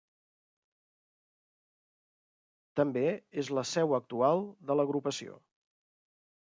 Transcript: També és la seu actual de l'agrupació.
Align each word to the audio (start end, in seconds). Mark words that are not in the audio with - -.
També 2.81 3.05
és 3.43 3.55
la 3.59 3.67
seu 3.75 3.95
actual 4.01 4.45
de 4.71 4.81
l'agrupació. 4.81 5.41